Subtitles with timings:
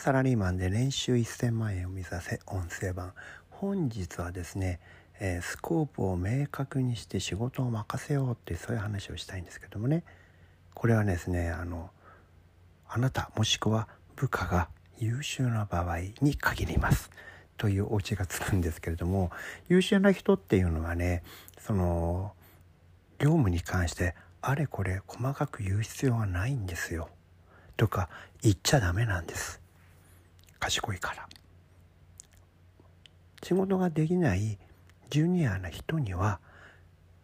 [0.00, 3.14] サラリーマンで年収1000万円を目指せ音声版。
[3.50, 4.78] 本日はですね、
[5.18, 10.04] えー、スコープを明確にして仕事を任せようってそういう話をしたいんですけどもね。
[10.72, 11.90] これはですねあの
[12.88, 14.68] あなたもしくは部下が
[15.00, 17.10] 優秀な場合に限ります。
[17.56, 19.32] というお家がつくんですけれども
[19.68, 21.24] 優秀な人っていうのはね
[21.58, 22.34] その
[23.18, 27.08] 業務に関してあれこれ細かく言う必要はないんですよ。
[27.76, 28.08] とか
[28.42, 29.60] 言っちゃダメなんです。
[30.58, 31.28] 賢いから
[33.42, 34.58] 仕事ができない
[35.10, 36.40] ジュニアな人には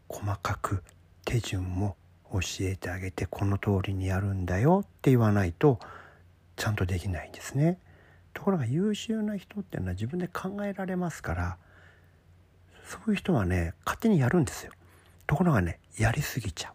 [0.09, 0.83] 細かく
[1.25, 1.97] 手順も
[2.33, 5.79] 教えてあげてこの通りにやるんだよって言わないと
[6.57, 7.79] ちゃんとできないんですね。
[8.33, 11.57] ところが優秀な人っていうのは自分で考えられますから
[12.87, 14.73] そういう人はね勝手にやるんですよ。
[15.27, 16.71] ところがねやりすぎちゃ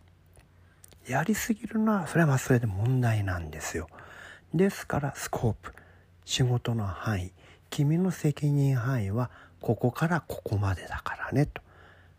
[1.07, 1.11] う。
[1.11, 3.87] やりすぎるのはそれはそれで問題なんですよ。
[4.53, 5.73] ですからスコープ
[6.29, 7.31] 仕事の範囲
[7.71, 11.63] 君の責任範囲はここからここまでだからねと。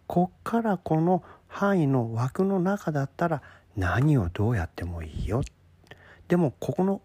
[0.09, 3.41] こっからこの範囲の枠の中だったら
[3.77, 5.43] 何をどうやってもいいよ。
[6.27, 7.01] でもここの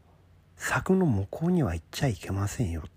[0.57, 2.81] 柵の向こうには行っちゃいけませんよ。
[2.87, 2.91] っ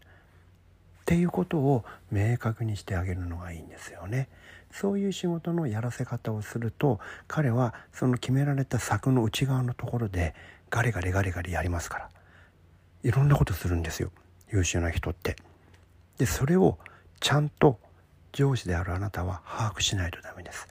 [1.04, 4.30] ていうことを明確にしてあげるのがいいんですよね。
[4.72, 10.34] そういう仕事のやらせ方をすると彼はその決められた柵の内側のところで
[10.70, 12.08] ガリガリガリガリやりますから
[13.02, 14.10] いろんなことするんですよ
[14.50, 15.36] 優秀な人って。
[16.18, 16.78] でそれを
[17.20, 17.78] ちゃんと
[18.32, 20.68] 上司であるあなたは把握しないとダメです。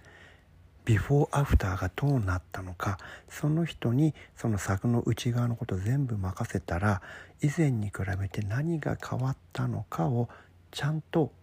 [0.87, 2.97] ビフォーアフターがどうなったのか
[3.27, 7.01] その人にその柵の内側のこと全部任せたら
[7.41, 10.29] 以前に比べて何が変わったのかを
[10.71, 11.33] ちゃんと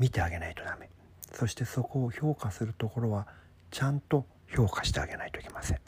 [0.00, 0.90] 見てあげないとダメ
[1.32, 3.28] そしてそこを評価するところは
[3.70, 5.78] ちゃんと評価してあげないといけません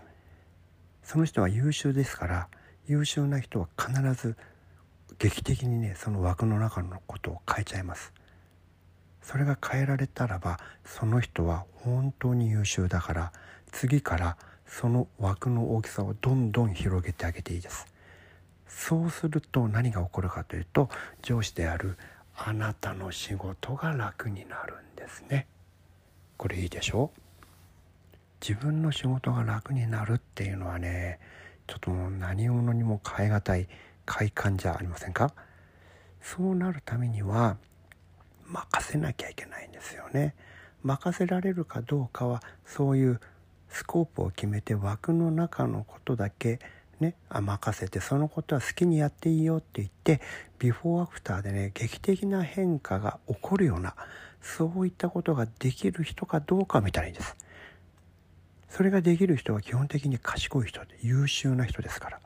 [1.03, 2.49] その人は優秀ですから
[2.87, 4.37] 優秀な人は必ず
[5.19, 8.13] 劇的にねその枠の中のことを変えちゃいます。
[9.23, 13.33] それが変えられたらばその人は本当に優秀だから
[13.71, 17.87] 次からその枠の大きさをどんどん広げてあげていいです。
[18.67, 20.89] そうすると何が起こるかというと
[21.21, 21.99] 上司である
[22.35, 25.47] あなたの仕事が楽になるんですね。
[26.37, 27.13] これいいでしょ？
[28.41, 31.21] 自分の仕事が楽になるっていうのはね
[31.67, 33.69] ちょっともう何者にも変え難い
[34.05, 35.33] 快感じゃありませんか？
[36.21, 37.57] そうなるためには
[38.47, 40.35] 任せなきゃいけないんですよね。
[40.83, 43.21] 任せられるかどうかはそういう
[43.69, 46.59] スコープを決めて枠の中のことだけ
[47.01, 50.21] ねあ任せてそのことは好きにやっていいよって言って
[50.59, 53.95] ビフォーアフターでね劇的な変化が起こるような
[54.41, 57.37] そういったことができる人かどうか見たいです。
[58.75, 62.21] それができる人は基本的に賢い人で優秀な人ですから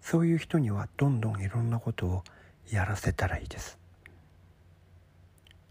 [0.00, 2.22] そういう人にはどんどんいろんなことを
[2.70, 3.78] やらせたらいいです。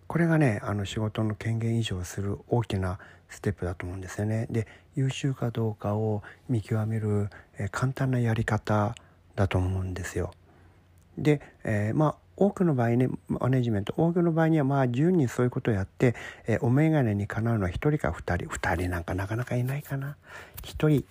[0.08, 3.00] これがねあの仕事の権限維持をする大きな
[3.30, 4.46] ステップだと思うんですよね。
[4.52, 8.94] で優秀かどうかを見極める、え簡単なやり方
[9.36, 10.34] だと思うんですよ。
[11.18, 16.16] で、えー、まあ多くの場合ねマネジメント多くの場合にはまあ10人そういうことをやって、
[16.48, 18.48] えー、お眼鏡にかなうのは1人か2人。
[18.48, 20.18] 2人なんかなかなかいないかな。
[20.64, 21.06] 1人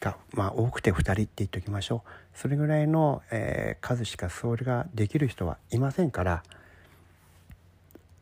[0.00, 2.38] かまあ多くて2人って言っておきましょう。
[2.38, 6.42] それぐらいの、えー、数しかそれができる人はいませんから。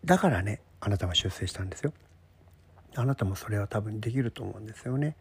[0.05, 1.93] だからねあなたは出世したんですよ。
[2.95, 5.17] あなたもそれは多分できると思うんですよね。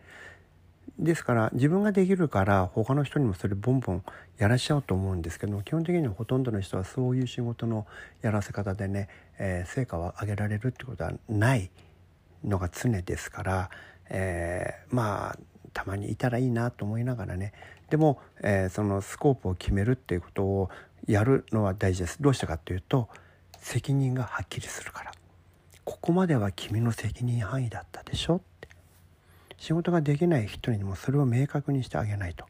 [1.01, 4.03] ですから自分ができるから他の人にもそれボンボン
[4.37, 7.87] やらしちゃうと思うんですけど基本的にはほとんどの人はそういう仕事の
[8.21, 11.71] やらせ方でね、えー、成果を上げられるってことはない
[12.43, 13.69] のが常ですから、
[14.09, 15.39] えー、まあ
[15.73, 17.53] たまにいたらいいなと思いながらね。
[17.89, 20.69] でも、えー、そのスコープを決めるっていうことを
[21.07, 22.21] やるのは大事です。
[22.21, 23.09] どうしたかっていうと
[23.57, 25.11] 責任がはっきりするから。
[25.83, 28.41] ここまでは君の責任範囲だったでしょ。
[29.61, 32.45] 仕事ができない人にもそれを明確にしてあげないと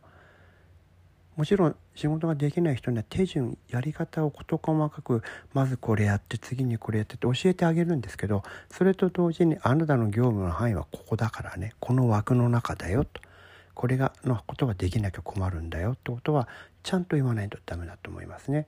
[1.35, 5.21] もちろん仕事ができない人には手順やり方を事細かく
[5.53, 13.21] まずこれやって次にこれやってって教えてあげるんですけどそれと同時にあなたの業務の範囲はここだからねこの枠の中だよと
[13.73, 16.47] これがのことができなきゃ困るんだよってことは
[16.81, 18.67] ちゃんと言わないとダメだと思いますね。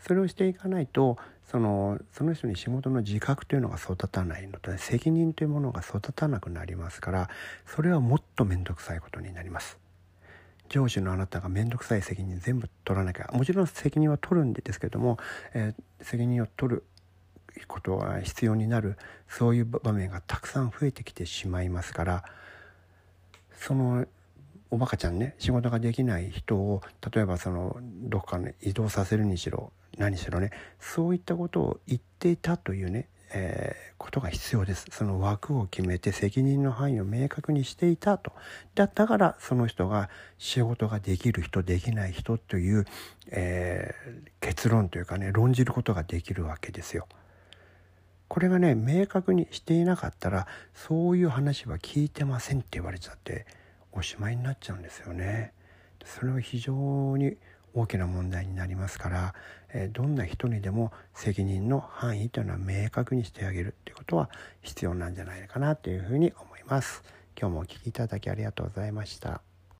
[0.00, 7.30] それをしていかないとそのその人に仕事の自覚というのが育たないので責任というものが育たなくなりますから
[7.66, 9.78] それはもっと面倒くさいことになります。
[10.68, 15.16] 上司のあなたが面倒くさい責任全部取らなきゃもちろん責任は取るんですけども、
[15.54, 16.84] えー、責任を取る
[17.68, 18.98] ことが必要になる
[19.28, 22.24] そういう場面がたくさん増えてきてしまいますから
[23.54, 24.06] その
[24.70, 26.82] おバカちゃんね仕事ができない人を
[27.12, 38.32] 例えばそのどこかに移動させるにしろ何しろねそういったことを言っていたというね、えー、ことが必要ですその枠を決めて責任の範囲を明確にしていたと
[38.74, 42.86] だったからその人が仕事ができる人できない人という、
[43.30, 47.06] えー、結論というかね論じることができるわけですよ。
[48.28, 53.46] これがね明確にしていなかったらそういう話は聞いてませんって言われちゃって
[53.96, 55.52] おしまいになっちゃうんですよね。
[56.04, 57.36] それは非常に
[57.74, 59.34] 大きな問題になりますから、
[59.72, 64.30] えどんな人にでも責任の範囲というのは明確にしてあげるということは
[64.62, 67.02] 必要なんじゃないかなというふうに思います。
[67.38, 69.55] 今日もお聴きいただきありがとうございました。